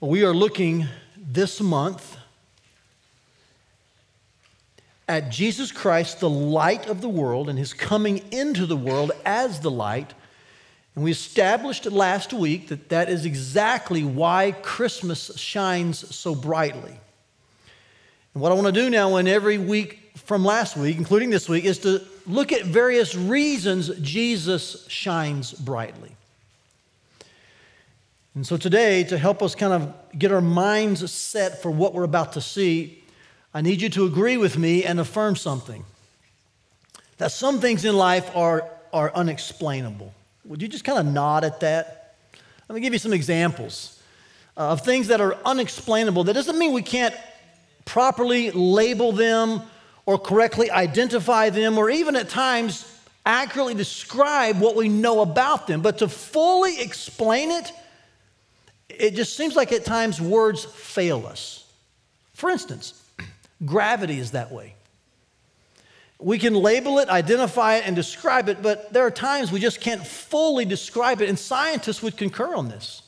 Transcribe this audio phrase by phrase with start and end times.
[0.00, 2.18] We are looking this month
[5.08, 9.60] at Jesus Christ, the light of the world, and his coming into the world as
[9.60, 10.12] the light.
[10.94, 17.00] And we established last week that that is exactly why Christmas shines so brightly.
[18.34, 21.48] And what I want to do now, in every week from last week, including this
[21.48, 26.14] week, is to look at various reasons Jesus shines brightly.
[28.36, 32.02] And so today, to help us kind of get our minds set for what we're
[32.02, 33.02] about to see,
[33.54, 35.86] I need you to agree with me and affirm something
[37.16, 40.12] that some things in life are, are unexplainable.
[40.44, 42.14] Would you just kind of nod at that?
[42.68, 44.02] Let me give you some examples
[44.54, 46.24] uh, of things that are unexplainable.
[46.24, 47.14] That doesn't mean we can't
[47.86, 49.62] properly label them
[50.04, 52.84] or correctly identify them or even at times
[53.24, 55.80] accurately describe what we know about them.
[55.80, 57.72] But to fully explain it,
[58.88, 61.64] it just seems like at times words fail us.
[62.34, 63.02] For instance,
[63.64, 64.74] gravity is that way.
[66.18, 69.80] We can label it, identify it, and describe it, but there are times we just
[69.80, 73.02] can't fully describe it, and scientists would concur on this.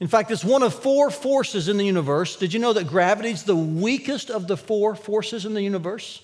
[0.00, 2.36] In fact, it's one of four forces in the universe.
[2.36, 6.22] Did you know that gravity is the weakest of the four forces in the universe?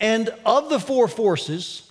[0.00, 1.90] And of the four forces,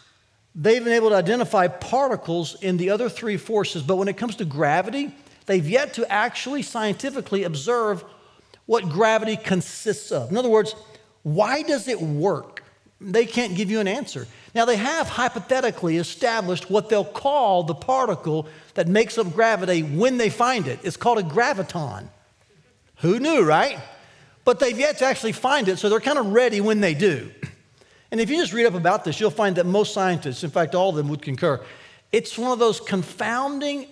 [0.56, 4.38] they've been able to identify particles in the other three forces, but when it comes
[4.38, 5.14] to gravity,
[5.46, 8.04] they've yet to actually scientifically observe
[8.66, 10.32] what gravity consists of.
[10.32, 10.76] In other words,
[11.24, 12.64] why does it work?
[13.02, 14.28] They can't give you an answer.
[14.56, 20.18] Now, they have hypothetically established what they'll call the particle that makes up gravity when
[20.18, 20.80] they find it.
[20.84, 22.08] It's called a graviton.
[22.98, 23.80] Who knew, right?
[24.46, 27.32] But they've yet to actually find it, so they're kind of ready when they do.
[28.12, 30.76] And if you just read up about this, you'll find that most scientists, in fact,
[30.76, 31.60] all of them would concur,
[32.12, 33.88] it's one of those confounding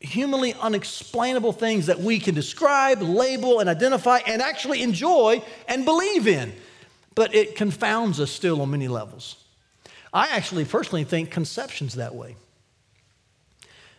[0.00, 6.26] humanly unexplainable things that we can describe, label, and identify, and actually enjoy and believe
[6.26, 6.52] in.
[7.14, 9.44] But it confounds us still on many levels.
[10.12, 12.36] I actually personally think conception's that way.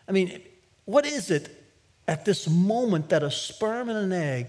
[0.08, 0.42] I mean,
[0.86, 1.56] what is it
[2.08, 4.48] at this moment that a sperm and an egg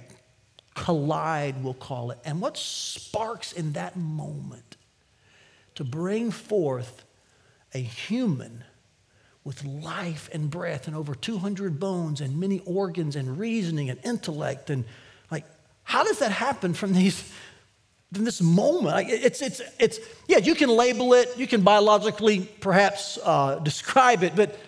[0.74, 4.76] collide, we'll call it, and what sparks in that moment
[5.74, 7.04] to bring forth
[7.74, 8.64] a human
[9.44, 14.70] with life and breath and over 200 bones and many organs and reasoning and intellect
[14.70, 14.84] and
[15.30, 15.44] like
[15.84, 17.32] how does that happen from these
[18.12, 18.94] from this moment?
[18.94, 19.98] Like it's it's it's
[20.28, 24.58] yeah you can label it you can biologically perhaps uh, describe it but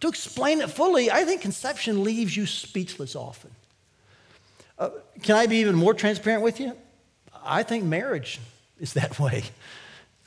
[0.00, 3.50] to explain it fully i think conception leaves you speechless often.
[4.78, 4.90] Uh,
[5.22, 6.72] can i be even more transparent with you?
[7.44, 8.38] I think marriage
[8.78, 9.44] is that way.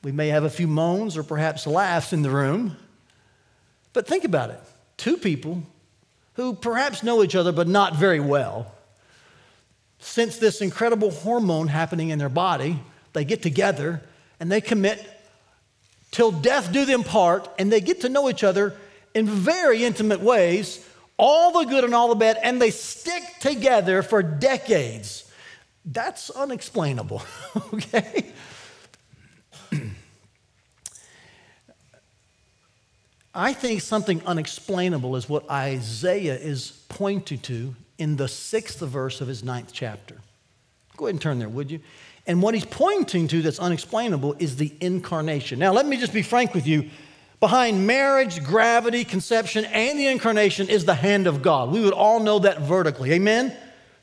[0.04, 2.76] We may have a few moans or perhaps laughs in the room
[3.94, 4.60] but think about it
[4.98, 5.64] two people
[6.34, 8.74] who perhaps know each other but not very well
[10.04, 12.80] sense this incredible hormone happening in their body.
[13.14, 14.02] They get together
[14.40, 15.06] and they commit
[16.12, 18.76] till death do them part, and they get to know each other
[19.16, 20.88] in very intimate ways,
[21.18, 25.32] all the good and all the bad, and they stick together for decades.
[25.86, 27.24] That's unexplainable,
[27.74, 28.32] okay?
[33.36, 39.28] I think something unexplainable is what Isaiah is pointing to in the sixth verse of
[39.28, 40.18] his ninth chapter.
[40.98, 41.80] Go ahead and turn there, would you?
[42.28, 45.58] And what he's pointing to that's unexplainable is the incarnation.
[45.60, 46.90] Now, let me just be frank with you.
[47.40, 51.72] Behind marriage, gravity, conception, and the incarnation is the hand of God.
[51.72, 53.12] We would all know that vertically.
[53.14, 53.54] Amen?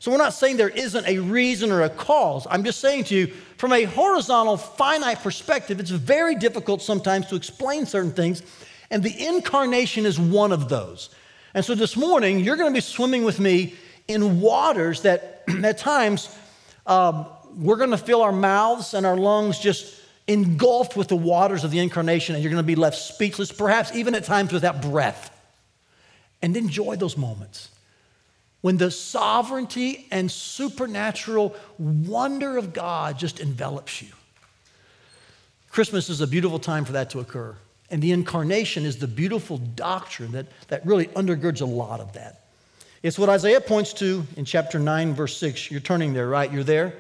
[0.00, 2.46] So we're not saying there isn't a reason or a cause.
[2.50, 7.36] I'm just saying to you, from a horizontal, finite perspective, it's very difficult sometimes to
[7.36, 8.42] explain certain things
[8.90, 11.10] and the incarnation is one of those.
[11.54, 13.74] And so this morning, you're going to be swimming with me
[14.08, 16.36] in waters that at times
[16.86, 21.64] um, we're going to feel our mouths and our lungs just engulfed with the waters
[21.64, 24.80] of the incarnation, and you're going to be left speechless, perhaps even at times without
[24.80, 25.36] breath.
[26.42, 27.68] And enjoy those moments
[28.60, 34.08] when the sovereignty and supernatural wonder of God just envelops you.
[35.70, 37.56] Christmas is a beautiful time for that to occur.
[37.90, 42.44] And the incarnation is the beautiful doctrine that, that really undergirds a lot of that.
[43.02, 45.70] It's what Isaiah points to in chapter 9, verse 6.
[45.70, 46.52] You're turning there, right?
[46.52, 46.94] You're there?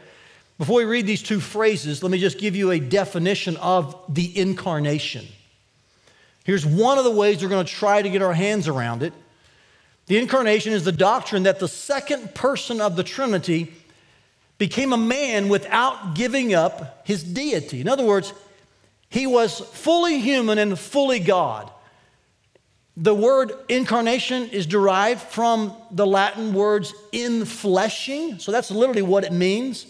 [0.58, 4.38] Before we read these two phrases, let me just give you a definition of the
[4.38, 5.26] incarnation.
[6.44, 9.12] Here's one of the ways we're going to try to get our hands around it.
[10.06, 13.72] The incarnation is the doctrine that the second person of the Trinity
[14.58, 17.80] became a man without giving up his deity.
[17.80, 18.32] In other words,
[19.10, 21.70] he was fully human and fully God.
[22.96, 28.40] The word incarnation is derived from the Latin words infleshing.
[28.40, 29.86] So that's literally what it means.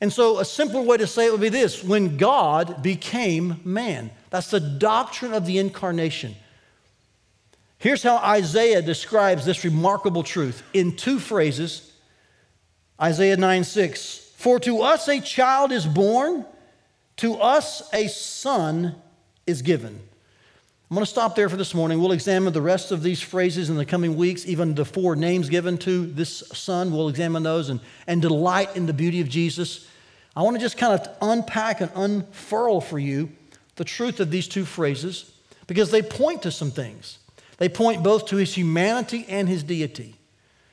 [0.00, 4.10] And so, a simpler way to say it would be this when God became man.
[4.28, 6.34] That's the doctrine of the incarnation.
[7.78, 11.92] Here's how Isaiah describes this remarkable truth in two phrases
[13.00, 14.32] Isaiah 9 6.
[14.36, 16.44] For to us a child is born,
[17.16, 18.94] to us a son
[19.46, 19.98] is given.
[20.88, 22.00] I'm going to stop there for this morning.
[22.00, 25.48] We'll examine the rest of these phrases in the coming weeks, even the four names
[25.48, 26.92] given to this son.
[26.92, 29.88] We'll examine those and, and delight in the beauty of Jesus.
[30.36, 33.30] I want to just kind of unpack and unfurl for you
[33.74, 35.32] the truth of these two phrases
[35.66, 37.18] because they point to some things.
[37.58, 40.14] They point both to his humanity and his deity.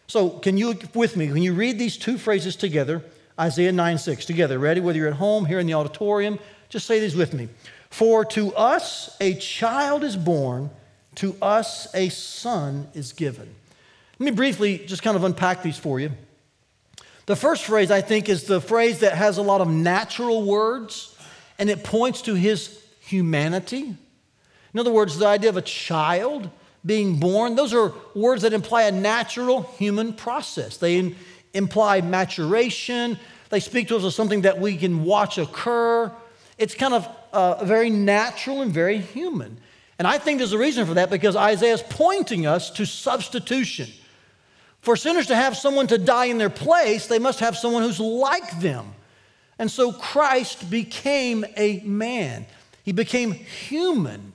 [0.08, 3.04] So, can you, with me, when you read these two phrases together,
[3.40, 4.80] Isaiah 9 6, together, ready?
[4.80, 6.40] Whether you're at home, here in the auditorium,
[6.70, 7.50] just say these with me.
[7.90, 10.70] For to us a child is born,
[11.16, 13.54] to us a son is given.
[14.20, 16.12] Let me briefly just kind of unpack these for you.
[17.26, 21.16] The first phrase, I think, is the phrase that has a lot of natural words
[21.58, 23.96] and it points to his humanity.
[24.74, 26.50] In other words, the idea of a child
[26.86, 30.78] being born, those are words that imply a natural human process.
[30.78, 31.16] They
[31.54, 33.18] imply maturation,
[33.50, 36.12] they speak to us of something that we can watch occur.
[36.58, 39.58] It's kind of uh, very natural and very human.
[40.00, 43.88] And I think there's a reason for that because Isaiah is pointing us to substitution.
[44.82, 48.00] For sinners to have someone to die in their place, they must have someone who's
[48.00, 48.94] like them.
[49.60, 52.46] And so Christ became a man.
[52.84, 54.34] He became human.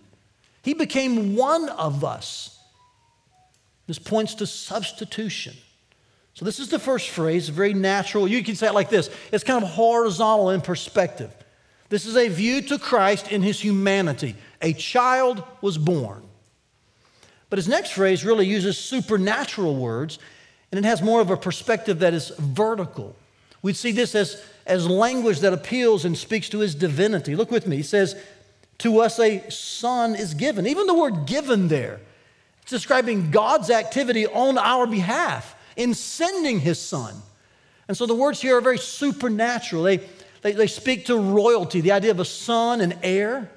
[0.63, 2.59] He became one of us.
[3.87, 5.55] This points to substitution.
[6.39, 8.29] So, this is the first phrase, very natural.
[8.29, 11.35] You can say it like this it's kind of horizontal in perspective.
[11.89, 14.37] This is a view to Christ in his humanity.
[14.63, 16.23] A child was born.
[17.51, 20.21] But his next phrase really uses supernatural words,
[20.71, 23.17] and it has more of a perspective that is vertical.
[23.61, 27.35] We'd see this as, as language that appeals and speaks to his divinity.
[27.35, 27.79] Look with me.
[27.79, 28.15] He says,
[28.79, 30.69] to us a son is given.
[30.69, 31.99] Even the word given there,
[32.63, 37.15] it's describing God's activity on our behalf in sending his son.
[37.87, 39.85] And so the words here are very supernatural.
[39.85, 40.01] They,
[40.43, 43.51] they, they speak to royalty, the idea of a son and heir.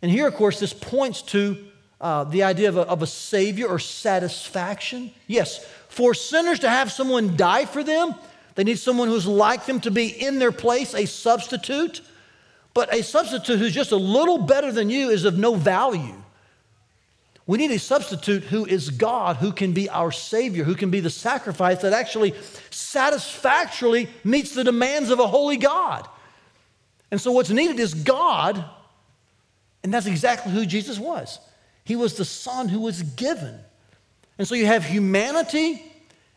[0.00, 1.58] And here, of course, this points to
[2.00, 5.10] uh, the idea of a, of a savior or satisfaction.
[5.26, 8.14] Yes, for sinners to have someone die for them,
[8.54, 12.02] they need someone who's like them to be in their place, a substitute.
[12.74, 16.21] But a substitute who's just a little better than you is of no value.
[17.46, 21.00] We need a substitute who is God, who can be our Savior, who can be
[21.00, 22.34] the sacrifice that actually
[22.70, 26.08] satisfactorily meets the demands of a holy God.
[27.10, 28.64] And so, what's needed is God,
[29.82, 31.40] and that's exactly who Jesus was.
[31.84, 33.58] He was the Son who was given.
[34.38, 35.82] And so, you have humanity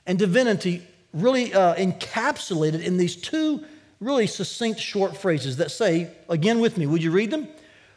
[0.07, 3.63] and divinity really uh, encapsulated in these two
[3.99, 7.47] really succinct short phrases that say, again with me, would you read them?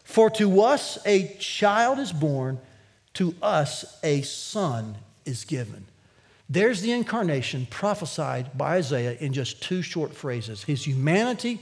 [0.05, 2.59] For to us a child is born,
[3.15, 5.87] to us a son is given.
[6.49, 11.61] There's the incarnation prophesied by Isaiah in just two short phrases his humanity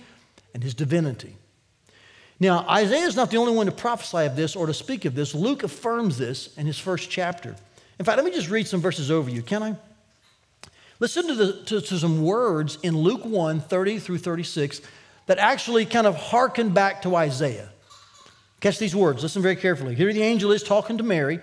[0.54, 1.36] and his divinity.
[2.38, 5.14] Now, Isaiah is not the only one to prophesy of this or to speak of
[5.14, 5.34] this.
[5.34, 7.56] Luke affirms this in his first chapter.
[7.98, 9.76] In fact, let me just read some verses over you, can I?
[11.00, 14.80] Listen to, the, to, to, some words in Luke 1 30 through 36
[15.26, 17.70] that actually kind of harken back to Isaiah.
[18.66, 19.94] Catch these words, listen very carefully.
[19.94, 21.38] Here the angel is talking to Mary.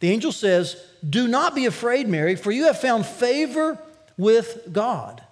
[0.00, 3.78] The angel says, Do not be afraid, Mary, for you have found favor
[4.16, 5.22] with God.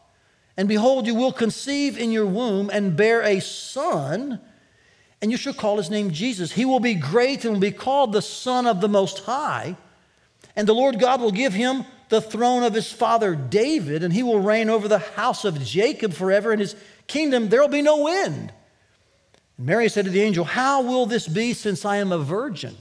[0.59, 4.43] And behold, you will conceive in your womb and bear a son,
[5.23, 6.53] and you shall call his name Jesus.
[6.53, 9.79] He will be great and will be called the Son of the Most High.
[10.55, 14.23] And the Lord God will give him the throne of his father David, and he
[14.23, 16.77] will reign over the house of Jacob forever, and his
[17.07, 18.53] kingdom there will be no end.
[19.59, 22.77] Mary said to the angel, How will this be since I am a virgin?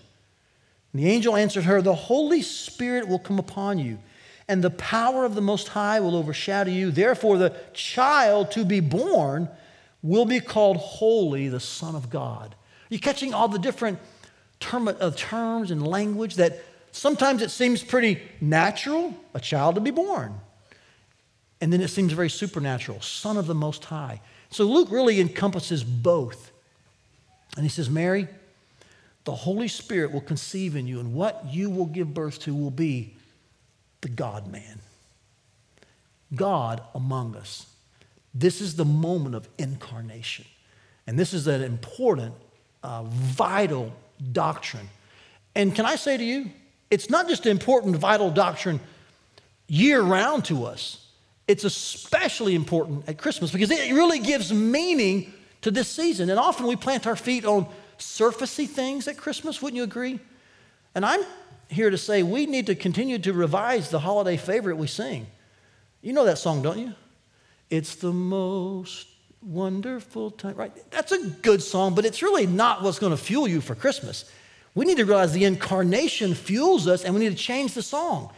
[0.91, 3.99] And the angel answered her, The Holy Spirit will come upon you,
[4.47, 6.91] and the power of the Most High will overshadow you.
[6.91, 9.49] Therefore, the child to be born
[10.01, 12.55] will be called Holy, the Son of God.
[12.55, 13.99] Are you catching all the different
[14.59, 16.63] term, uh, terms and language that
[16.93, 20.39] Sometimes it seems pretty natural, a child to be born.
[21.59, 24.21] And then it seems very supernatural, Son of the Most High.
[24.51, 26.51] So Luke really encompasses both.
[27.55, 28.27] And he says, Mary,
[29.25, 32.71] the Holy Spirit will conceive in you, and what you will give birth to will
[32.71, 33.15] be
[34.01, 34.79] the God man.
[36.35, 37.67] God among us.
[38.33, 40.45] This is the moment of incarnation.
[41.05, 42.33] And this is an important,
[42.81, 43.93] uh, vital
[44.31, 44.89] doctrine
[45.55, 46.49] And can I say to you,
[46.89, 48.79] it's not just an important, vital doctrine
[49.67, 51.07] year round to us,
[51.47, 55.33] it's especially important at Christmas because it really gives meaning
[55.63, 56.29] to this season.
[56.29, 57.67] And often we plant our feet on
[57.97, 60.19] surfacey things at Christmas, wouldn't you agree?
[60.95, 61.21] And I'm
[61.69, 65.27] here to say we need to continue to revise the holiday favorite we sing.
[66.01, 66.93] You know that song, don't you?
[67.69, 69.07] It's the most
[69.41, 70.71] wonderful time, right?
[70.91, 74.29] That's a good song, but it's really not what's going to fuel you for Christmas.
[74.75, 78.31] We need to realize the incarnation fuels us and we need to change the song.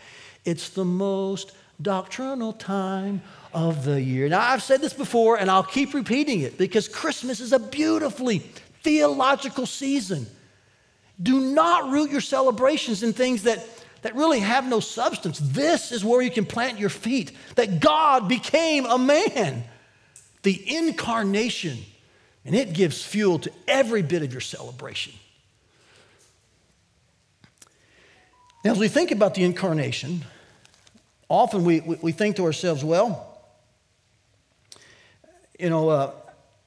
[0.43, 3.21] It's the most doctrinal time
[3.55, 4.27] of the year.
[4.27, 8.39] Now, I've said this before and I'll keep repeating it because Christmas is a beautifully
[8.83, 10.27] theological season.
[11.23, 13.65] Do not root your celebrations in things that,
[14.01, 15.39] that really have no substance.
[15.39, 19.63] This is where you can plant your feet that God became a man,
[20.43, 21.77] the incarnation,
[22.43, 25.13] and it gives fuel to every bit of your celebration.
[28.65, 30.25] Now, as we think about the incarnation,
[31.29, 33.34] often we, we, think to ourselves, well,
[35.59, 36.11] you know, uh,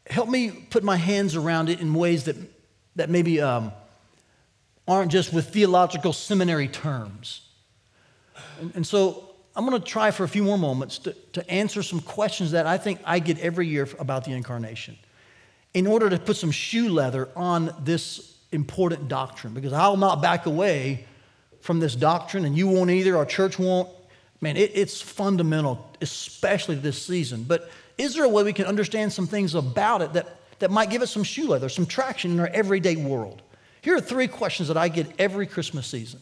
[0.07, 2.37] help me put my hands around it in ways that,
[2.97, 3.73] that maybe um,
[4.87, 7.42] aren't just with theological seminary terms.
[8.61, 11.83] And, and so I'm going to try for a few more moments to, to answer
[11.83, 14.97] some questions that I think I get every year about the incarnation
[15.75, 20.47] in order to put some shoe leather on this important doctrine because I'll not back
[20.47, 21.07] away
[21.61, 23.88] from this doctrine and you won't either, our church won't.
[24.40, 27.42] Man, it, it's fundamental, especially this season.
[27.42, 30.88] But is there a way we can understand some things about it that, that might
[30.88, 33.42] give us some shoe leather, some traction in our everyday world?
[33.82, 36.20] Here are three questions that I get every Christmas season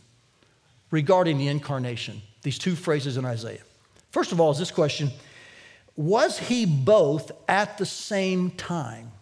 [0.91, 3.61] regarding the incarnation, these two phrases in Isaiah.
[4.11, 5.11] First of all, is this question
[5.97, 9.13] Was he both at the same time?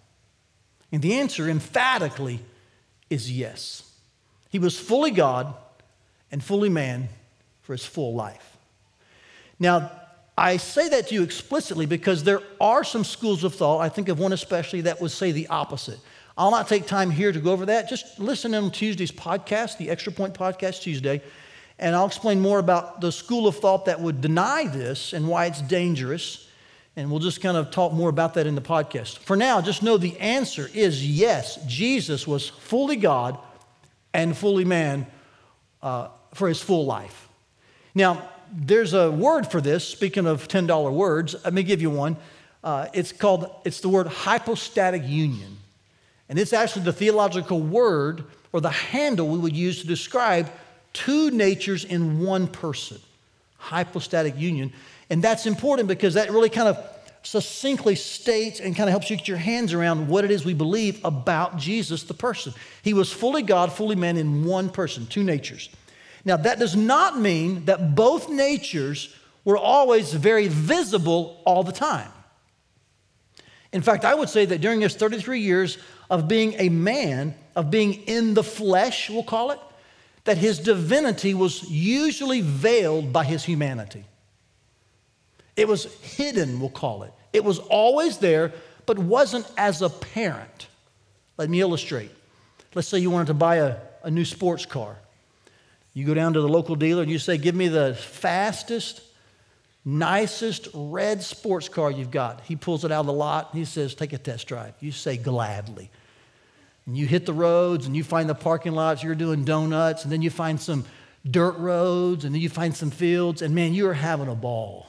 [0.93, 2.39] And the answer emphatically
[3.11, 3.91] is yes.
[4.51, 5.53] He was fully God
[6.31, 7.09] and fully man
[7.63, 8.57] for his full life.
[9.59, 9.91] Now,
[10.37, 14.09] I say that to you explicitly because there are some schools of thought, I think
[14.09, 15.99] of one especially, that would say the opposite.
[16.37, 17.89] I'll not take time here to go over that.
[17.89, 21.23] Just listen on Tuesday's podcast, the Extra Point Podcast Tuesday,
[21.79, 25.47] and I'll explain more about the school of thought that would deny this and why
[25.47, 26.49] it's dangerous.
[26.97, 29.19] And we'll just kind of talk more about that in the podcast.
[29.19, 33.39] For now, just know the answer is yes, Jesus was fully God
[34.13, 35.07] and fully man
[35.83, 37.29] uh, for his full life.
[37.97, 41.35] Now, there's a word for this, speaking of $10 words.
[41.45, 42.17] Let me give you one.
[42.63, 45.59] Uh, it's called, it's the word hypostatic union.
[46.29, 50.51] And it's actually the theological word or the handle we would use to describe
[50.93, 52.99] two natures in one person
[53.59, 54.73] hypostatic union.
[55.09, 56.79] And that's important because that really kind of
[57.23, 60.53] succinctly states and kind of helps you get your hands around what it is we
[60.53, 62.53] believe about Jesus, the person.
[62.83, 65.71] He was fully God, fully man in one person, two natures.
[66.25, 69.15] Now, that does not mean that both natures
[69.45, 72.11] were always very visible all the time.
[73.73, 75.79] In fact, I would say that during his 33 years
[76.09, 79.59] of being a man, of being in the flesh, we'll call it,
[80.25, 84.05] that his divinity was usually veiled by his humanity.
[85.57, 87.13] It was hidden, we'll call it.
[87.33, 88.53] It was always there,
[88.87, 90.69] but wasn't as apparent.
[91.37, 92.11] Let me illustrate.
[92.75, 94.97] Let's say you wanted to buy a, a new sports car.
[95.95, 99.01] You go down to the local dealer and you say, Give me the fastest,
[99.85, 102.41] nicest red sports car you've got.
[102.43, 104.75] He pulls it out of the lot and he says, Take a test drive.
[104.81, 105.91] You say, Gladly.
[106.87, 110.13] And you hit the roads and you find the parking lots, you're doing donuts, and
[110.13, 110.85] then you find some
[111.31, 114.87] dirt roads, and then you find some fields, and man, you are having a ball.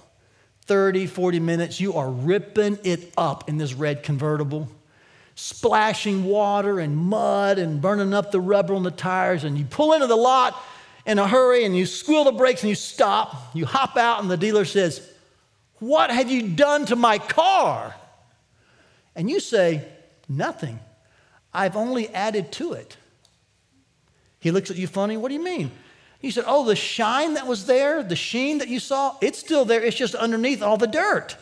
[0.65, 4.67] 30, 40 minutes, you are ripping it up in this red convertible,
[5.35, 9.93] splashing water and mud and burning up the rubber on the tires, and you pull
[9.93, 10.61] into the lot
[11.05, 13.55] in a hurry and you squeal the brakes and you stop.
[13.55, 15.07] You hop out, and the dealer says,
[15.79, 17.95] What have you done to my car?
[19.15, 19.85] And you say,
[20.27, 20.79] Nothing.
[21.53, 22.97] I've only added to it.
[24.39, 25.15] He looks at you funny.
[25.17, 25.71] What do you mean?
[26.19, 29.65] He said, Oh, the shine that was there, the sheen that you saw, it's still
[29.65, 29.81] there.
[29.81, 31.37] It's just underneath all the dirt.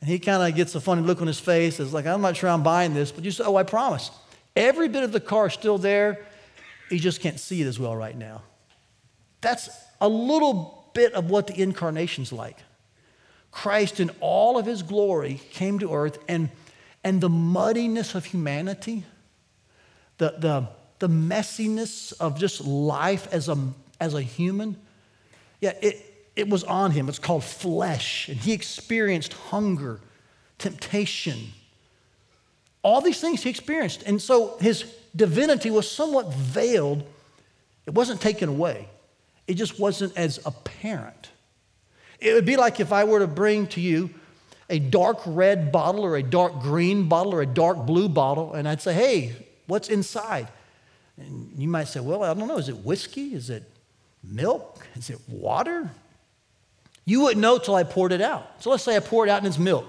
[0.00, 1.80] And he kind of gets a funny look on his face.
[1.80, 4.10] It's like, I'm not sure I'm buying this, but you say, Oh, I promise.
[4.54, 6.26] Every bit of the car is still there.
[6.90, 8.42] You just can't see it as well right now.
[9.40, 9.68] That's
[10.00, 12.58] a little bit of what the incarnation's like.
[13.50, 16.50] Christ, in all of his glory, came to earth, and,
[17.02, 19.04] and the muddiness of humanity,
[20.18, 23.56] the, the, the messiness of just life as a,
[24.00, 24.76] as a human,
[25.60, 27.08] yeah, it, it was on him.
[27.08, 28.28] It's called flesh.
[28.28, 30.00] And he experienced hunger,
[30.58, 31.52] temptation.
[32.82, 34.02] All these things he experienced.
[34.04, 34.84] And so his
[35.16, 37.04] divinity was somewhat veiled
[37.86, 38.88] It wasn't taken away,
[39.46, 41.30] it just wasn't as apparent.
[42.18, 44.10] It would be like if I were to bring to you
[44.68, 48.66] a dark red bottle or a dark green bottle or a dark blue bottle, and
[48.66, 50.48] I'd say, hey, what's inside?
[51.18, 52.58] And you might say, well, I don't know.
[52.58, 53.34] Is it whiskey?
[53.34, 53.62] Is it
[54.24, 54.84] milk?
[54.96, 55.90] Is it water?
[57.04, 58.62] You wouldn't know till I poured it out.
[58.62, 59.86] So let's say I pour it out and it's milk.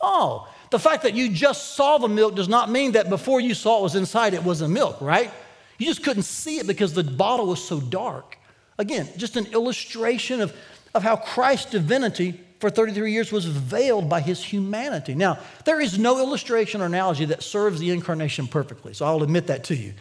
[0.00, 3.54] Oh, the fact that you just saw the milk does not mean that before you
[3.54, 5.30] saw it was inside, it wasn't milk, right?
[5.78, 8.36] You just couldn't see it because the bottle was so dark.
[8.76, 10.52] Again, just an illustration of,
[10.92, 15.14] of how Christ's divinity for 33 years was veiled by his humanity.
[15.14, 19.46] Now, there is no illustration or analogy that serves the incarnation perfectly, so I'll admit
[19.46, 19.94] that to you.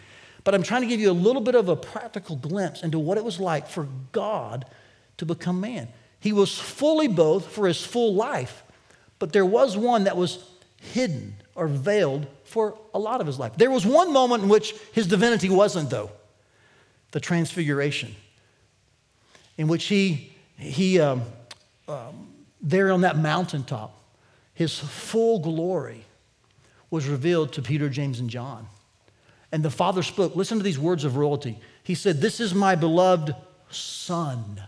[0.44, 3.20] But I'm trying to give you a little bit of a practical glimpse into what
[3.20, 4.66] it was like for God
[5.18, 5.90] to become man.
[6.20, 8.64] He was fully both for his full life,
[9.20, 10.44] but there was one that was
[10.92, 13.54] hidden or veiled for a lot of his life.
[13.56, 16.12] There was one moment in which his divinity wasn't, though
[17.12, 18.16] the transfiguration,
[19.58, 21.22] in which he, he um,
[21.88, 22.28] um,
[22.60, 23.96] there on that mountaintop,
[24.56, 26.06] his full glory
[26.90, 28.68] was revealed to Peter, James, and John.
[29.52, 30.36] And the Father spoke.
[30.36, 31.60] Listen to these words of royalty.
[31.84, 33.36] He said, This is my beloved
[33.70, 34.62] Son,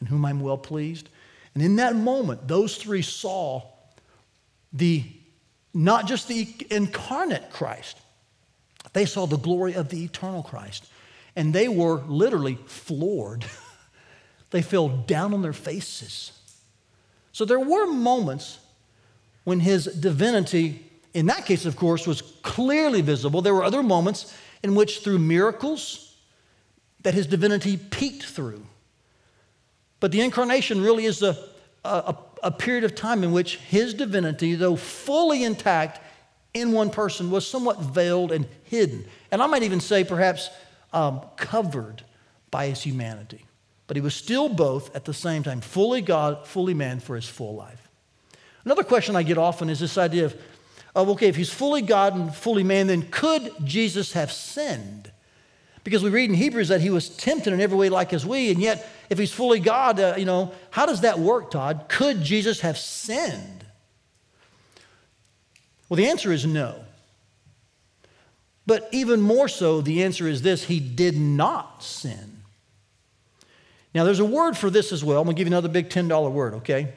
[0.00, 1.10] in whom I'm well pleased.
[1.54, 3.62] And in that moment, those three saw
[4.72, 5.04] the
[5.72, 7.96] not just the incarnate Christ,
[8.92, 10.86] they saw the glory of the eternal Christ.
[11.36, 13.44] And they were literally floored.
[14.50, 16.32] they fell down on their faces.
[17.30, 18.58] So there were moments
[19.44, 23.42] when his divinity in that case, of course, was clearly visible.
[23.42, 26.16] There were other moments in which, through miracles,
[27.02, 28.64] that his divinity peeked through.
[29.98, 31.36] But the incarnation really is a,
[31.84, 32.18] a, a
[32.50, 36.00] period of time in which his divinity, though fully intact
[36.54, 39.04] in one person, was somewhat veiled and hidden.
[39.30, 40.48] And I might even say, perhaps,
[40.92, 42.02] um, covered
[42.50, 43.44] by his humanity.
[43.86, 47.28] But he was still both at the same time, fully God, fully man for his
[47.28, 47.88] full life.
[48.64, 50.36] Another question I get often is this idea of
[50.94, 55.12] of, okay, if he's fully God and fully man, then could Jesus have sinned?
[55.82, 58.50] Because we read in Hebrews that he was tempted in every way like as we,
[58.50, 61.86] and yet if he's fully God, uh, you know, how does that work, Todd?
[61.88, 63.64] Could Jesus have sinned?
[65.88, 66.84] Well, the answer is no.
[68.66, 72.42] But even more so, the answer is this he did not sin.
[73.92, 75.18] Now, there's a word for this as well.
[75.18, 76.92] I'm going to give you another big $10 word, okay?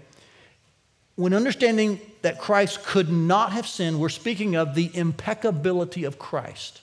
[1.15, 6.82] When understanding that Christ could not have sinned, we're speaking of the impeccability of Christ.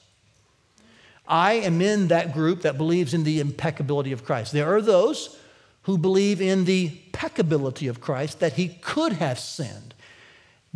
[1.30, 4.52] I am in that group that believes in the impeccability of Christ.
[4.52, 5.38] There are those
[5.82, 9.94] who believe in the peccability of Christ, that he could have sinned.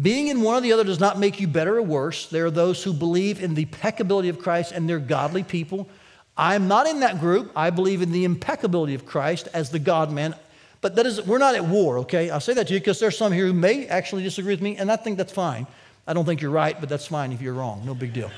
[0.01, 2.27] Being in one or the other does not make you better or worse.
[2.27, 5.88] There are those who believe in the peccability of Christ and they're godly people.
[6.37, 7.53] I'm not in that group.
[7.55, 10.35] I believe in the impeccability of Christ as the God man.
[10.81, 12.29] But that is, we're not at war, okay?
[12.31, 14.77] I'll say that to you because there's some here who may actually disagree with me,
[14.77, 15.67] and I think that's fine.
[16.07, 17.87] I don't think you're right, but that's fine if you're wrong.
[17.87, 18.31] No big deal.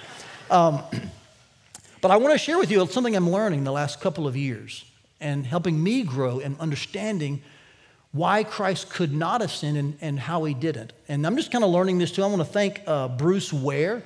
[0.50, 0.82] Um,
[2.00, 4.84] but I want to share with you something I'm learning the last couple of years
[5.20, 7.42] and helping me grow in understanding
[8.12, 10.92] why Christ could not have sinned and, and how he didn't.
[11.08, 12.22] And I'm just kind of learning this too.
[12.22, 14.02] I want to thank uh, Bruce Ware.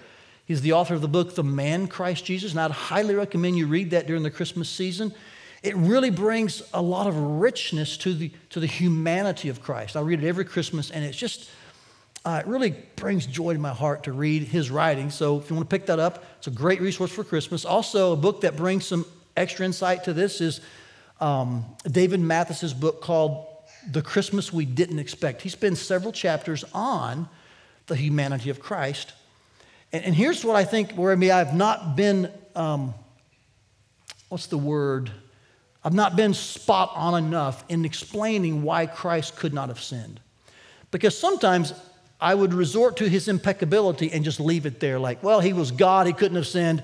[0.47, 3.67] He's the author of the book, The Man Christ Jesus, and I'd highly recommend you
[3.67, 5.15] read that during the Christmas season
[5.63, 9.97] it really brings a lot of richness to the, to the humanity of Christ.
[9.97, 11.51] I read it every Christmas, and it's just,
[12.25, 15.11] uh, it really brings joy to my heart to read his writing.
[15.11, 17.65] So if you want to pick that up, it's a great resource for Christmas.
[17.65, 19.07] Also, a book that brings some
[19.37, 20.61] extra insight to this is
[21.21, 23.47] um, David Mathis's book called
[23.91, 25.41] The Christmas We Didn't Expect.
[25.41, 27.29] He spends several chapters on
[27.87, 29.15] the humanity of Christ.
[29.93, 32.93] And, and here's what I think where I mean, I've not been, um,
[34.29, 35.11] what's the word?
[35.83, 40.21] I've not been spot on enough in explaining why Christ could not have sinned.
[40.91, 41.73] Because sometimes
[42.21, 45.71] I would resort to his impeccability and just leave it there, like, well, he was
[45.71, 46.83] God, he couldn't have sinned.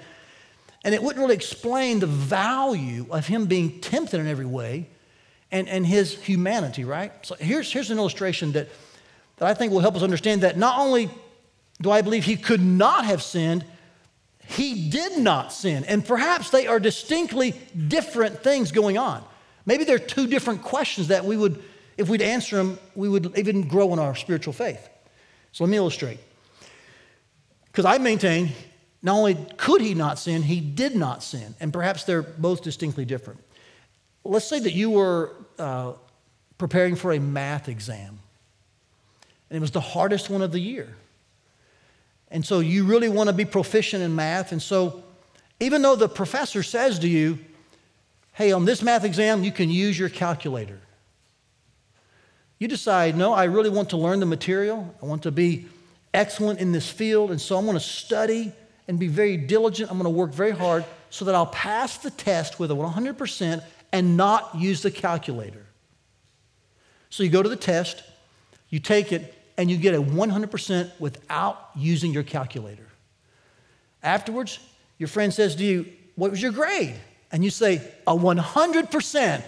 [0.84, 4.88] And it wouldn't really explain the value of him being tempted in every way
[5.50, 7.12] and, and his humanity, right?
[7.22, 8.68] So here's, here's an illustration that,
[9.38, 11.10] that I think will help us understand that not only
[11.82, 13.64] do I believe he could not have sinned,
[14.46, 15.84] he did not sin.
[15.84, 17.54] And perhaps they are distinctly
[17.88, 19.24] different things going on.
[19.66, 21.62] Maybe they're two different questions that we would,
[21.98, 24.88] if we'd answer them, we would even grow in our spiritual faith.
[25.56, 26.18] So let me illustrate.
[27.64, 28.52] Because I maintain
[29.00, 31.54] not only could he not sin, he did not sin.
[31.60, 33.40] And perhaps they're both distinctly different.
[34.22, 35.92] Let's say that you were uh,
[36.58, 38.18] preparing for a math exam,
[39.48, 40.94] and it was the hardest one of the year.
[42.30, 44.52] And so you really want to be proficient in math.
[44.52, 45.04] And so
[45.58, 47.38] even though the professor says to you,
[48.34, 50.80] hey, on this math exam, you can use your calculator.
[52.58, 54.94] You decide, no, I really want to learn the material.
[55.02, 55.66] I want to be
[56.14, 58.52] excellent in this field, and so I'm going to study
[58.88, 59.90] and be very diligent.
[59.90, 63.62] I'm going to work very hard so that I'll pass the test with a 100%
[63.92, 65.66] and not use the calculator.
[67.10, 68.02] So you go to the test,
[68.68, 72.86] you take it, and you get a 100% without using your calculator.
[74.02, 74.58] Afterwards,
[74.98, 76.94] your friend says to you, What was your grade?
[77.32, 79.42] And you say, A 100%.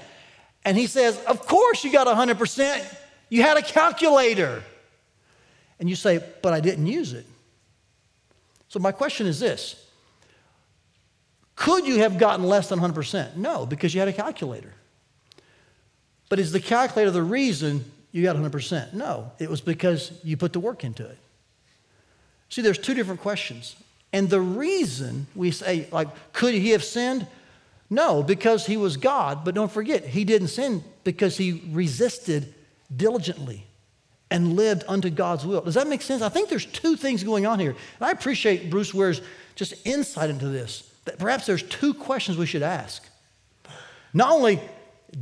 [0.64, 2.97] And he says, Of course you got 100%.
[3.28, 4.62] You had a calculator.
[5.78, 7.26] And you say, But I didn't use it.
[8.68, 9.76] So my question is this
[11.56, 13.36] Could you have gotten less than 100%?
[13.36, 14.74] No, because you had a calculator.
[16.28, 18.92] But is the calculator the reason you got 100%?
[18.92, 21.18] No, it was because you put the work into it.
[22.50, 23.76] See, there's two different questions.
[24.12, 27.26] And the reason we say, like, could he have sinned?
[27.90, 29.44] No, because he was God.
[29.44, 32.54] But don't forget, he didn't sin because he resisted
[32.94, 33.66] diligently
[34.30, 35.60] and lived unto God's will.
[35.62, 36.22] Does that make sense?
[36.22, 37.70] I think there's two things going on here.
[37.70, 39.22] And I appreciate Bruce Ware's
[39.54, 40.90] just insight into this.
[41.04, 43.06] That perhaps there's two questions we should ask.
[44.12, 44.60] Not only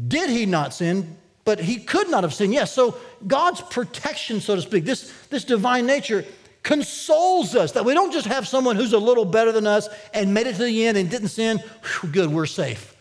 [0.09, 2.53] did he not sin, but he could not have sinned.
[2.53, 6.25] Yes, so God's protection, so to speak, this, this divine nature
[6.65, 10.35] consoles us that we don't just have someone who's a little better than us and
[10.35, 11.59] made it to the end and didn't sin.
[12.01, 12.96] Whew, good, we're safe.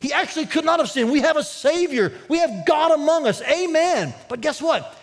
[0.00, 1.10] He actually could not have sinned.
[1.10, 2.12] We have a Savior.
[2.28, 3.40] We have God among us.
[3.42, 4.14] Amen.
[4.28, 4.94] But guess what?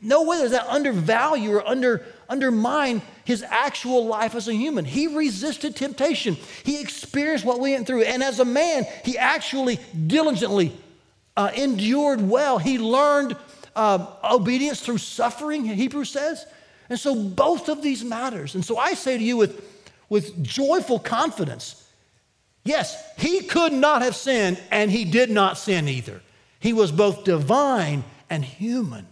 [0.00, 4.84] No way does that undervalue or under, undermine his actual life as a human.
[4.84, 6.36] He resisted temptation.
[6.64, 8.02] He experienced what we went through.
[8.02, 10.72] And as a man, he actually diligently
[11.36, 12.58] uh, endured well.
[12.58, 13.36] He learned
[13.74, 16.46] uh, obedience through suffering, Hebrews says.
[16.88, 18.54] And so both of these matters.
[18.54, 19.62] And so I say to you with,
[20.08, 21.87] with joyful confidence
[22.68, 26.20] yes, he could not have sinned, and he did not sin either.
[26.60, 29.06] He was both divine and human.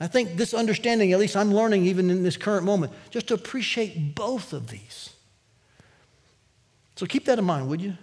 [0.00, 3.34] I think this understanding, at least I'm learning even in this current moment, just to
[3.34, 5.10] appreciate both of these.
[6.96, 7.96] So keep that in mind, would you?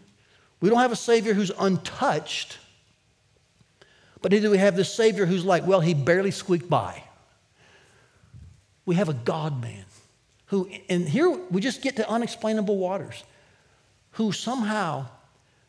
[0.62, 2.58] We don't have a Savior who's untouched,
[4.21, 7.04] but neither do we have this Savior who's like, well, he barely squeaked by
[8.86, 9.86] we have a God man
[10.47, 13.23] who, and here we just get to unexplainable waters,
[14.15, 15.06] who somehow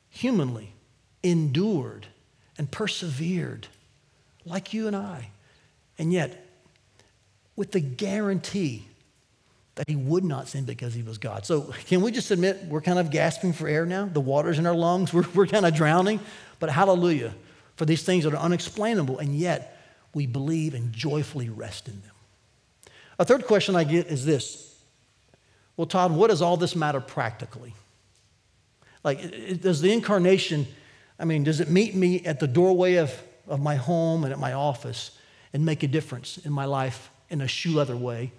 [0.09, 0.73] humanly
[1.23, 2.07] endured
[2.59, 3.67] and persevered
[4.45, 5.31] like you and I.
[5.99, 6.47] And yet,
[7.57, 8.87] with the guarantee
[9.75, 11.45] that he would not sin because he was God.
[11.45, 14.07] So, can we just admit we're kind of gasping for air now?
[14.07, 16.21] The water's in our lungs, we're, we're kind of drowning.
[16.59, 17.35] But hallelujah
[17.75, 19.79] for these things that are unexplainable, and yet
[20.15, 22.13] we believe and joyfully rest in them.
[23.19, 24.79] A third question I get is this
[25.77, 27.75] Well, Todd, what does all this matter practically?
[29.07, 30.66] Like, does the incarnation,
[31.16, 33.14] I mean, does it meet me at the doorway of,
[33.47, 35.16] of my home and at my office
[35.53, 38.33] and make a difference in my life in a shoe leather way?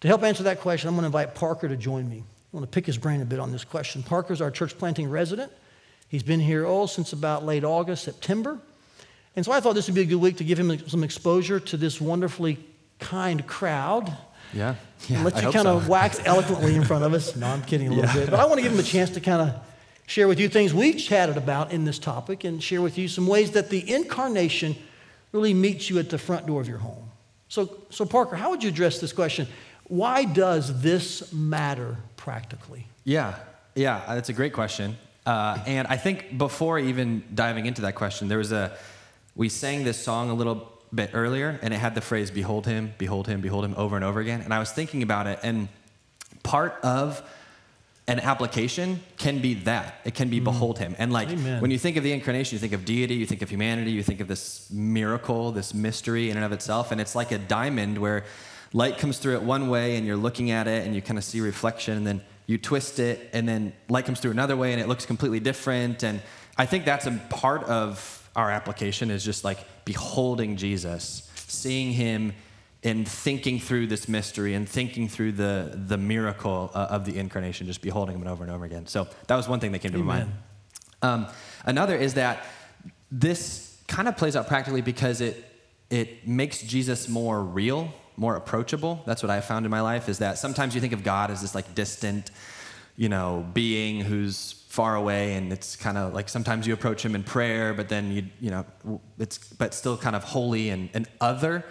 [0.00, 2.24] To help answer that question, I'm going to invite Parker to join me.
[2.52, 4.02] I want to pick his brain a bit on this question.
[4.02, 5.52] Parker's our church planting resident.
[6.08, 8.58] He's been here, oh, since about late August, September.
[9.36, 11.60] And so I thought this would be a good week to give him some exposure
[11.60, 12.58] to this wonderfully
[12.98, 14.16] kind crowd.
[14.52, 14.74] Yeah.
[15.08, 15.90] yeah let you kind of so.
[15.90, 17.36] wax eloquently in front of us.
[17.36, 18.14] No, I'm kidding a little yeah.
[18.14, 18.30] bit.
[18.30, 19.62] But I want to give him a chance to kind of
[20.06, 23.26] share with you things we've chatted about in this topic and share with you some
[23.26, 24.74] ways that the incarnation
[25.32, 27.10] really meets you at the front door of your home.
[27.48, 29.46] So, so Parker, how would you address this question?
[29.84, 32.86] Why does this matter practically?
[33.04, 33.34] Yeah,
[33.74, 34.96] yeah, that's a great question.
[35.26, 38.76] Uh, and I think before even diving into that question, there was a,
[39.36, 42.94] we sang this song a little bit earlier, and it had the phrase, Behold him,
[42.98, 44.40] behold him, behold him, over and over again.
[44.42, 45.68] And I was thinking about it, and
[46.42, 47.22] part of
[48.10, 50.00] an application can be that.
[50.04, 50.44] It can be mm.
[50.44, 50.96] behold him.
[50.98, 51.60] And like Amen.
[51.60, 54.02] when you think of the incarnation, you think of deity, you think of humanity, you
[54.02, 56.90] think of this miracle, this mystery in and of itself.
[56.90, 58.24] And it's like a diamond where
[58.72, 61.24] light comes through it one way and you're looking at it and you kind of
[61.24, 64.80] see reflection and then you twist it and then light comes through another way and
[64.80, 66.02] it looks completely different.
[66.02, 66.20] And
[66.58, 72.32] I think that's a part of our application is just like beholding Jesus, seeing him
[72.82, 77.66] and thinking through this mystery and thinking through the, the miracle uh, of the incarnation,
[77.66, 78.86] just beholding him over and over again.
[78.86, 80.06] So that was one thing that came to Amen.
[80.06, 80.32] my mind.
[81.02, 81.34] Um,
[81.66, 82.46] another is that
[83.10, 85.44] this kind of plays out practically because it,
[85.90, 89.02] it makes Jesus more real, more approachable.
[89.04, 91.42] That's what I found in my life is that sometimes you think of God as
[91.42, 92.30] this like distant,
[92.96, 97.16] you know, being who's far away and it's kind of like sometimes you approach him
[97.16, 98.64] in prayer but then you you know
[99.18, 101.64] it's but still kind of holy and, and other.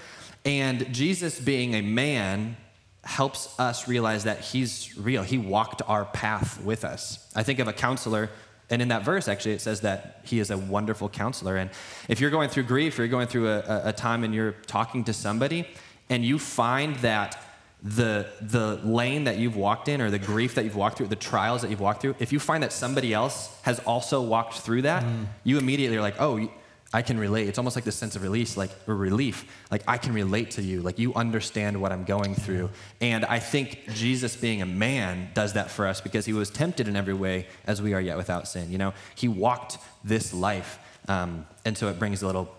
[0.43, 2.57] And jesus being a man
[3.05, 5.23] helps us realize that he's real.
[5.23, 7.31] He walked our path with us.
[7.33, 8.29] I think of a counselor
[8.69, 11.57] And in that verse, actually, it says that he is a wonderful counselor.
[11.57, 11.71] And
[12.07, 15.03] if you're going through grief, or you're going through a, a time and you're talking
[15.05, 15.67] to somebody,
[16.09, 17.43] and you find that
[17.81, 21.15] the, the lane that you've walked in, or the grief that you've walked through, the
[21.15, 24.81] trials that you've walked through, if you find that somebody else has also walked through
[24.83, 25.25] that, mm.
[25.43, 26.49] you immediately are like, oh,
[26.91, 27.47] I can relate.
[27.47, 29.45] It's almost like this sense of release, like or relief.
[29.69, 30.81] Like I can relate to you.
[30.81, 32.71] Like you understand what I'm going through.
[32.99, 36.87] And I think Jesus, being a man, does that for us because he was tempted
[36.87, 38.71] in every way as we are yet without sin.
[38.71, 42.49] You know, he walked this life, um, and so it brings a little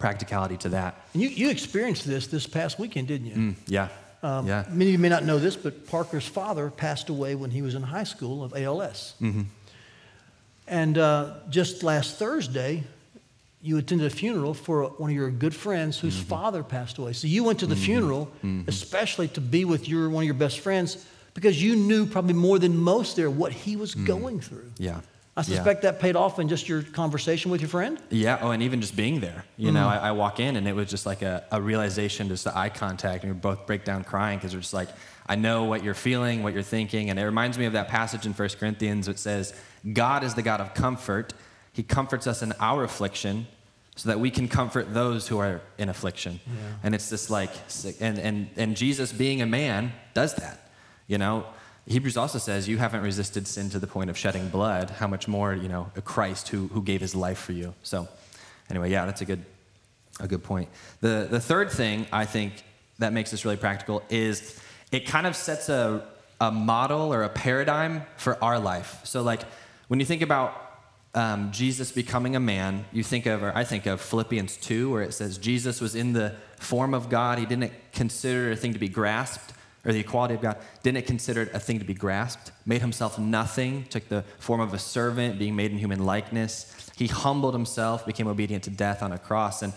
[0.00, 1.00] practicality to that.
[1.14, 3.34] And you you experienced this this past weekend, didn't you?
[3.36, 3.88] Mm, yeah.
[4.22, 4.64] Um, yeah.
[4.70, 7.74] Many of you may not know this, but Parker's father passed away when he was
[7.74, 9.14] in high school of ALS.
[9.20, 9.42] Mm-hmm.
[10.68, 12.84] And uh, just last Thursday,
[13.60, 16.28] you attended a funeral for one of your good friends whose mm-hmm.
[16.28, 17.12] father passed away.
[17.12, 17.84] So you went to the mm-hmm.
[17.84, 18.68] funeral, mm-hmm.
[18.68, 21.04] especially to be with your one of your best friends,
[21.34, 24.06] because you knew probably more than most there what he was mm.
[24.06, 24.70] going through.
[24.78, 25.00] Yeah.
[25.34, 25.92] I suspect yeah.
[25.92, 27.98] that paid off in just your conversation with your friend.
[28.10, 28.38] Yeah.
[28.42, 29.44] Oh, and even just being there.
[29.56, 29.74] You mm-hmm.
[29.76, 32.56] know, I, I, walk in and it was just like a, a realization, just the
[32.56, 34.90] eye contact, and we both break down crying because we're just like,
[35.26, 38.26] I know what you're feeling, what you're thinking, and it reminds me of that passage
[38.26, 39.54] in 1 Corinthians that says,
[39.90, 41.32] "God is the God of comfort."
[41.72, 43.46] He comforts us in our affliction
[43.96, 46.40] so that we can comfort those who are in affliction.
[46.46, 46.52] Yeah.
[46.82, 47.50] And it's this like,
[48.00, 50.70] and, and, and Jesus being a man does that.
[51.06, 51.46] You know,
[51.86, 54.90] Hebrews also says you haven't resisted sin to the point of shedding blood.
[54.90, 57.74] How much more, you know, a Christ who, who gave his life for you.
[57.82, 58.08] So
[58.70, 59.44] anyway, yeah, that's a good,
[60.20, 60.68] a good point.
[61.00, 62.62] The, the third thing I think
[62.98, 64.60] that makes this really practical is
[64.92, 66.06] it kind of sets a,
[66.40, 69.00] a model or a paradigm for our life.
[69.04, 69.42] So like
[69.88, 70.62] when you think about
[71.14, 75.02] um, Jesus becoming a man, you think of, or I think of Philippians 2, where
[75.02, 77.38] it says Jesus was in the form of God.
[77.38, 79.51] He didn't consider a thing to be grasped,
[79.84, 83.18] or the equality of God, didn't consider it a thing to be grasped, made himself
[83.18, 86.90] nothing, took the form of a servant, being made in human likeness.
[86.96, 89.72] He humbled himself, became obedient to death on a cross, and,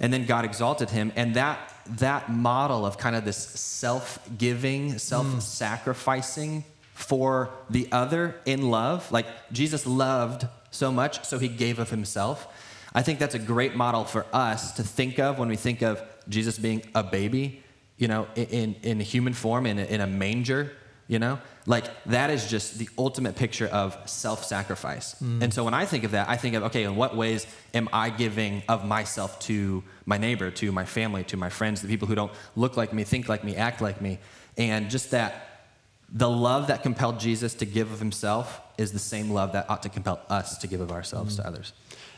[0.00, 1.12] and then God exalted him.
[1.14, 5.00] And that, that model of kind of this self giving, mm.
[5.00, 6.64] self sacrificing
[6.94, 12.48] for the other in love, like Jesus loved so much, so he gave of himself.
[12.94, 16.02] I think that's a great model for us to think of when we think of
[16.28, 17.63] Jesus being a baby,
[18.04, 20.70] you know, in, in human form, in a, in a manger,
[21.08, 21.38] you know?
[21.64, 25.14] Like, that is just the ultimate picture of self sacrifice.
[25.22, 25.42] Mm.
[25.44, 27.88] And so when I think of that, I think of, okay, in what ways am
[27.94, 32.06] I giving of myself to my neighbor, to my family, to my friends, the people
[32.06, 34.18] who don't look like me, think like me, act like me?
[34.58, 35.64] And just that
[36.10, 39.82] the love that compelled Jesus to give of himself is the same love that ought
[39.84, 41.42] to compel us to give of ourselves mm-hmm.
[41.42, 41.72] to others.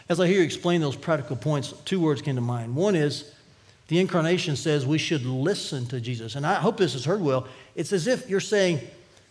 [0.09, 2.75] As I hear you explain those practical points, two words came to mind.
[2.75, 3.33] One is
[3.89, 6.35] the incarnation says we should listen to Jesus.
[6.35, 7.47] And I hope this is heard well.
[7.75, 8.81] It's as if you're saying,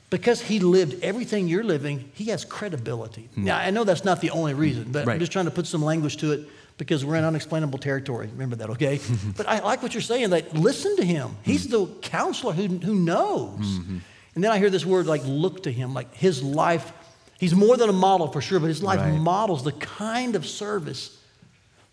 [0.10, 3.30] because he lived everything you're living, he has credibility.
[3.38, 3.44] Mm.
[3.44, 5.14] Now, I know that's not the only reason, but right.
[5.14, 8.28] I'm just trying to put some language to it because we're in unexplainable territory.
[8.28, 9.00] Remember that, okay?
[9.38, 11.36] but I like what you're saying, that listen to him.
[11.44, 11.94] He's mm-hmm.
[11.94, 13.60] the counselor who, who knows.
[13.60, 13.98] Mm-hmm.
[14.36, 16.94] And then I hear this word like look to him, like his life.
[17.40, 19.20] He's more than a model for sure, but his life right.
[19.20, 21.18] models the kind of service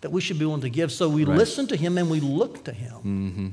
[0.02, 0.92] that we should be willing to give.
[0.92, 1.36] So we right.
[1.36, 2.94] listen to him and we look to him.
[2.96, 3.48] Mm-hmm.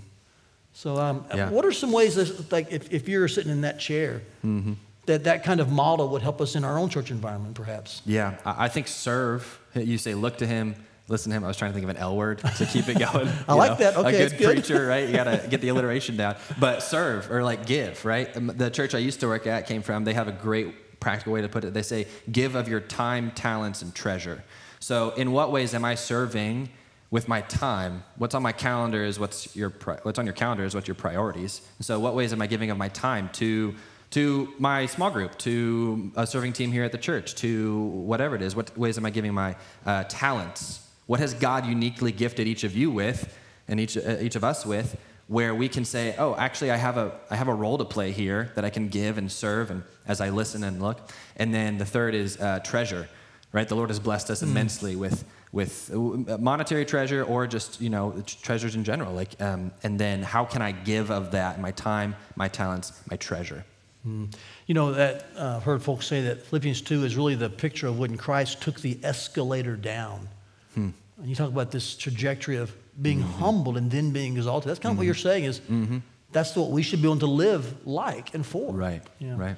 [0.74, 1.50] So, um, yeah.
[1.50, 4.74] what are some ways, that, like, if, if you're sitting in that chair, mm-hmm.
[5.06, 8.02] that that kind of model would help us in our own church environment, perhaps?
[8.06, 9.60] Yeah, I think serve.
[9.74, 10.76] You say, look to him,
[11.08, 11.44] listen to him.
[11.44, 13.28] I was trying to think of an L word to keep it going.
[13.48, 13.92] I like know?
[13.92, 13.98] that.
[13.98, 14.54] Okay, a good, good.
[14.54, 15.08] preacher, right?
[15.08, 16.36] You got to get the alliteration down.
[16.60, 18.36] But serve or like give, right?
[18.36, 20.04] Um, the church I used to work at came from.
[20.04, 21.74] They have a great practical way to put it.
[21.74, 24.44] They say, "Give of your time, talents, and treasure."
[24.80, 26.70] So, in what ways am I serving?
[27.12, 29.72] With my time, what's on my calendar is what's your
[30.04, 31.62] what's on your calendar is what's your priorities.
[31.80, 33.74] So, what ways am I giving of my time to
[34.12, 38.44] to my small group, to a serving team here at the church, to whatever it
[38.44, 38.56] is?
[38.56, 39.56] What ways am I giving my
[39.88, 43.36] uh, talents what has God uniquely gifted each of you with,
[43.68, 46.98] and each, uh, each of us with, where we can say, oh, actually, I have,
[46.98, 49.82] a, I have a role to play here that I can give and serve and
[50.08, 51.10] as I listen and look.
[51.36, 53.10] And then the third is uh, treasure,
[53.52, 53.68] right?
[53.68, 54.48] The Lord has blessed us mm.
[54.48, 59.14] immensely with, with uh, monetary treasure or just, you know, treasures in general.
[59.14, 63.18] Like, um, and then how can I give of that, my time, my talents, my
[63.18, 63.66] treasure?
[64.08, 64.34] Mm.
[64.68, 67.88] You know, that uh, I've heard folks say that Philippians 2 is really the picture
[67.88, 70.30] of when Christ took the escalator down
[70.74, 70.90] Hmm.
[71.18, 73.40] And you talk about this trajectory of being mm-hmm.
[73.40, 74.70] humbled and then being exalted.
[74.70, 75.00] That's kind of mm-hmm.
[75.00, 75.98] what you're saying is mm-hmm.
[76.32, 78.74] that's what we should be able to live like and for.
[78.74, 79.02] Right.
[79.20, 79.36] Yeah.
[79.38, 79.56] Right.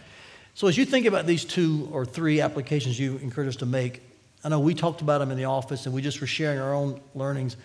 [0.53, 4.01] So as you think about these two or three applications you encourage us to make,
[4.43, 6.73] I know we talked about them in the office and we just were sharing our
[6.73, 7.55] own learnings.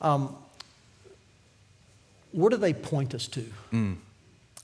[0.00, 0.36] Um,
[2.32, 3.44] where do they point us to?
[3.72, 3.96] Mm.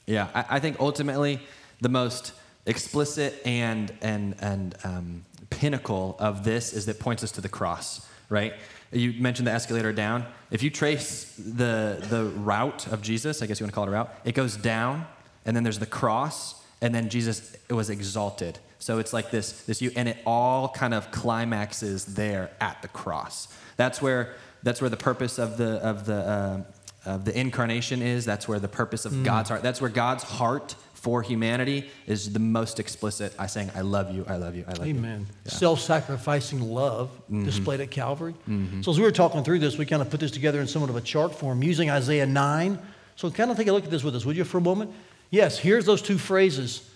[0.07, 1.41] Yeah, I, I, think ultimately
[1.81, 2.33] the most
[2.67, 8.07] explicit and and and um, pinnacle of this is that points us to the cross,
[8.29, 8.55] right?
[8.91, 10.27] You mentioned the escalator down.
[10.51, 13.89] If you trace the, the route of Jesus, I guess you want to call it
[13.89, 15.07] a route, it goes down,
[15.47, 18.59] and then there's the cross, and then Jesus was exalted.
[18.79, 22.89] So it's like this, this you, and it all kind of climaxes there at the
[22.89, 23.49] cross.
[23.77, 26.63] That's where, that's where the purpose of the, of the, uh,
[27.07, 28.25] of the incarnation is.
[28.25, 29.25] That's where the purpose of mm.
[29.25, 33.35] God's heart, that's where God's heart for humanity is the most explicit.
[33.39, 34.95] I saying, I love you, I love you, I love Amen.
[34.95, 34.99] you.
[34.99, 35.27] Amen.
[35.45, 35.53] Yeah.
[35.53, 37.45] Self sacrificing love mm-hmm.
[37.45, 38.35] displayed at Calvary.
[38.49, 38.83] Mm-hmm.
[38.83, 40.91] So, as we were talking through this, we kind of put this together in somewhat
[40.91, 42.79] of a chart form using Isaiah 9.
[43.17, 44.93] So, kind of take a look at this with us, would you, for a moment?
[45.33, 46.89] Yes, here's those two phrases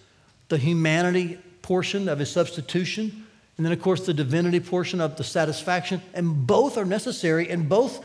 [0.49, 5.25] the humanity portion of his substitution, and then, of course, the divinity portion of the
[5.25, 6.01] satisfaction.
[6.15, 8.05] And both are necessary, and both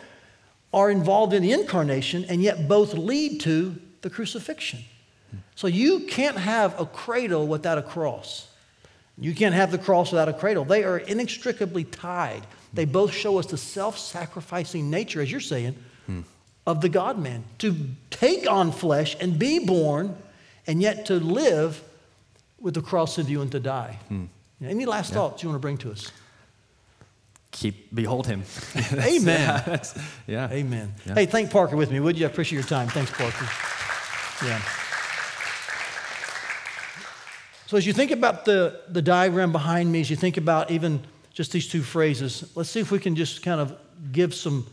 [0.74, 4.80] are involved in the incarnation, and yet both lead to the crucifixion.
[5.56, 8.48] So you can't have a cradle without a cross.
[9.18, 10.66] You can't have the cross without a cradle.
[10.66, 12.48] They are inextricably tied.
[12.74, 16.22] They both show us the self sacrificing nature, as you're saying, hmm.
[16.66, 17.76] Of the God man to
[18.10, 20.16] take on flesh and be born,
[20.68, 21.82] and yet to live
[22.60, 24.00] with the cross in view and to die.
[24.08, 24.26] Hmm.
[24.64, 25.16] Any last yeah.
[25.16, 26.12] thoughts you want to bring to us?
[27.52, 28.44] Keep, behold him.
[28.94, 29.64] Amen.
[29.68, 29.84] yeah.
[30.28, 30.50] yeah.
[30.52, 30.94] Amen.
[31.06, 31.16] Yeah.
[31.16, 32.26] Hey, thank Parker with me, would you?
[32.26, 32.88] I appreciate your time.
[32.88, 33.48] Thanks, Parker.
[34.46, 34.62] Yeah.
[37.68, 41.02] So, as you think about the, the diagram behind me, as you think about even
[41.34, 43.76] just these two phrases, let's see if we can just kind of
[44.12, 44.66] give some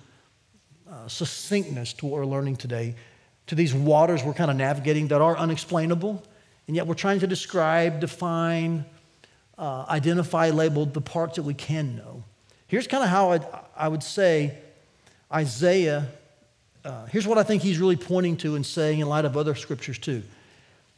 [0.90, 2.94] uh, succinctness to what we're learning today,
[3.46, 6.22] to these waters we're kind of navigating that are unexplainable,
[6.66, 8.84] and yet we're trying to describe, define,
[9.58, 12.22] uh, identify, label the parts that we can know.
[12.66, 13.46] Here's kind of how I'd,
[13.76, 14.56] I would say
[15.32, 16.08] Isaiah,
[16.84, 19.54] uh, here's what I think he's really pointing to and saying in light of other
[19.54, 20.22] scriptures too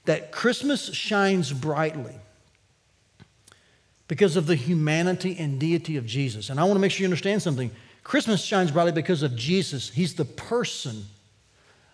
[0.07, 2.14] that Christmas shines brightly
[4.09, 6.50] because of the humanity and deity of Jesus.
[6.50, 7.70] And I want to make sure you understand something.
[8.03, 9.91] Christmas shines brightly because of Jesus.
[9.91, 11.05] He's the person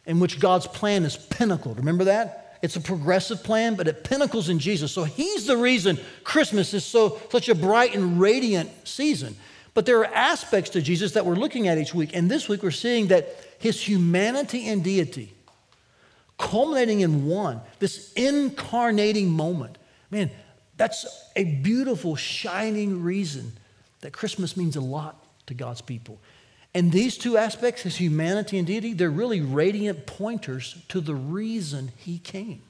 [0.06, 1.78] in which God's plan is pinnacled.
[1.78, 2.58] Remember that?
[2.62, 4.92] It's a progressive plan, but it pinnacles in Jesus.
[4.92, 9.36] So he's the reason Christmas is so such a bright and radiant season.
[9.74, 12.10] But there are aspects to Jesus that we're looking at each week.
[12.14, 15.32] And this week we're seeing that his humanity and deity
[16.38, 19.78] culminating in one, this incarnating moment.
[20.10, 20.30] Man,
[20.76, 23.52] that's a beautiful, shining reason
[24.00, 26.18] that Christmas means a lot to God's people.
[26.74, 31.90] And these two aspects, his humanity and deity, they're really radiant pointers to the reason
[31.96, 32.60] he came.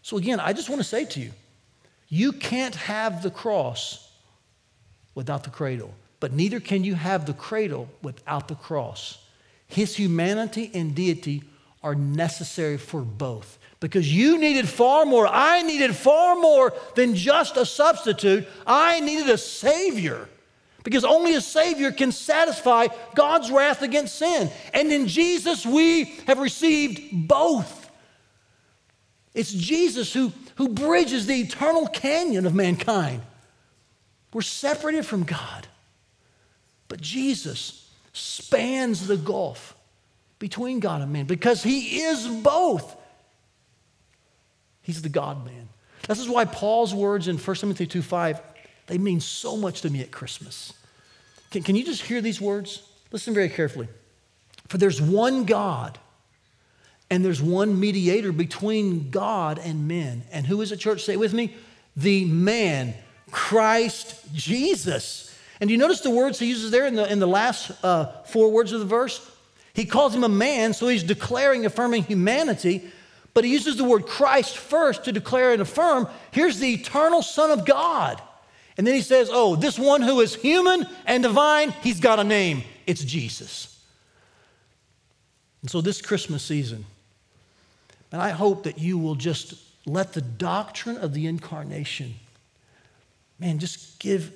[0.00, 1.30] So, again, I just want to say to you,
[2.08, 4.10] you can't have the cross
[5.14, 9.18] without the cradle, but neither can you have the cradle without the cross.
[9.66, 11.42] His humanity and deity
[11.82, 13.58] are necessary for both.
[13.80, 18.46] Because you needed far more, I needed far more than just a substitute.
[18.66, 20.28] I needed a Savior.
[20.84, 24.50] Because only a Savior can satisfy God's wrath against sin.
[24.74, 27.90] And in Jesus, we have received both.
[29.34, 33.22] It's Jesus who, who bridges the eternal canyon of mankind.
[34.32, 35.66] We're separated from God,
[36.88, 39.74] but Jesus spans the gulf
[40.38, 42.96] between God and man because he is both.
[44.82, 45.68] He's the God man.
[46.08, 48.40] This is why Paul's words in 1 Timothy 2 5,
[48.86, 50.72] they mean so much to me at Christmas.
[51.50, 52.82] Can, can you just hear these words?
[53.10, 53.88] Listen very carefully.
[54.68, 55.98] For there's one God
[57.10, 60.24] and there's one mediator between God and men.
[60.32, 61.04] And who is it, church?
[61.04, 61.54] Say it with me.
[61.94, 62.94] The man,
[63.30, 65.36] Christ Jesus.
[65.60, 68.22] And do you notice the words he uses there in the, in the last uh,
[68.22, 69.30] four words of the verse?
[69.74, 72.90] He calls him a man, so he's declaring, affirming humanity,
[73.34, 77.50] but he uses the word Christ first to declare and affirm here's the eternal Son
[77.50, 78.20] of God.
[78.76, 82.24] And then he says, oh, this one who is human and divine, he's got a
[82.24, 82.62] name.
[82.86, 83.78] It's Jesus.
[85.60, 86.84] And so this Christmas season,
[88.10, 89.54] and I hope that you will just
[89.86, 92.14] let the doctrine of the incarnation,
[93.38, 94.32] man, just give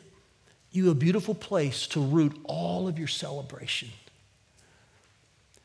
[0.71, 3.89] you a beautiful place to root all of your celebration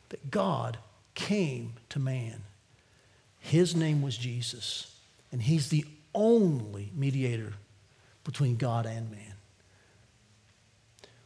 [0.10, 0.78] that God
[1.14, 2.44] came to man.
[3.40, 4.96] His name was Jesus,
[5.32, 7.54] and He's the only mediator
[8.24, 9.34] between God and man.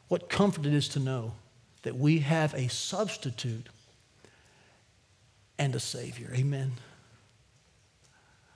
[0.08, 1.34] What comfort it is to know
[1.84, 3.68] that we have a substitute
[5.58, 6.32] and a Savior.
[6.34, 6.74] Amen.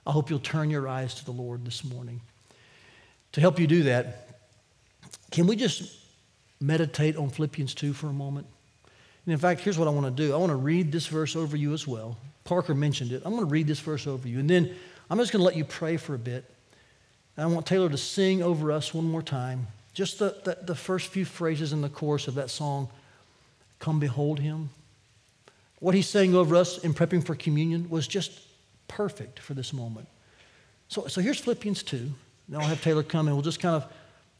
[0.06, 2.20] I hope you'll turn your eyes to the Lord this morning.
[3.32, 4.40] To help you do that,
[5.30, 5.98] can we just
[6.60, 8.46] meditate on Philippians 2 for a moment?
[9.24, 11.36] And in fact, here's what I want to do I want to read this verse
[11.36, 12.16] over you as well.
[12.44, 13.22] Parker mentioned it.
[13.24, 14.40] I'm going to read this verse over you.
[14.40, 14.74] And then
[15.08, 16.44] I'm just going to let you pray for a bit.
[17.40, 19.66] And I want Taylor to sing over us one more time.
[19.94, 22.90] Just the, the, the first few phrases in the chorus of that song
[23.78, 24.68] Come behold him.
[25.78, 28.42] What he's saying over us in prepping for communion was just
[28.88, 30.06] perfect for this moment.
[30.88, 32.10] So, so here's Philippians 2.
[32.48, 33.90] Now I'll have Taylor come and we'll just kind of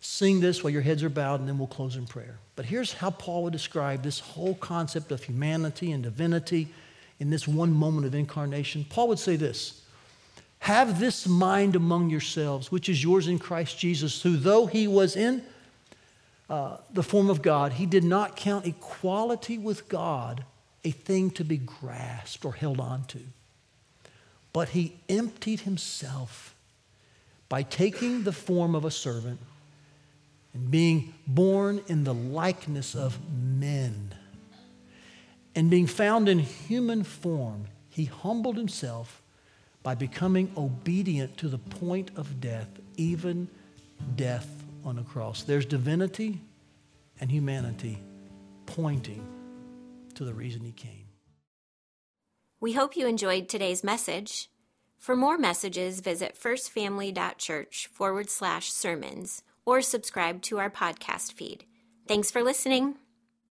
[0.03, 2.37] sing this while your heads are bowed and then we'll close in prayer.
[2.55, 6.69] But here's how Paul would describe this whole concept of humanity and divinity
[7.19, 8.85] in this one moment of incarnation.
[8.91, 9.80] Paul would say this
[10.61, 15.17] Have this mind among yourselves, which is yours in Christ Jesus, who, though he was
[15.17, 15.43] in
[16.49, 20.45] uh, the form of God, he did not count equality with God
[20.85, 23.21] a thing to be grasped or held on to.
[24.53, 26.55] But he emptied himself
[27.49, 29.41] by taking the form of a servant
[30.53, 34.15] and being born in the likeness of men.
[35.55, 39.23] And being found in human form, he humbled himself
[39.83, 43.49] by becoming obedient to the point of death, even
[44.17, 44.49] death
[44.85, 45.43] on a cross.
[45.43, 46.41] There's divinity
[47.21, 47.99] and humanity
[48.67, 49.27] pointing
[50.15, 51.07] to the reason he came.
[52.61, 54.51] We hope you enjoyed today's message.
[54.99, 61.65] For more messages, visit firstfamily.church forward slash sermons or subscribe to our podcast feed.
[62.07, 62.97] Thanks for listening.